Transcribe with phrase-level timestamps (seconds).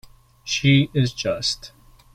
[0.43, 1.73] She is just.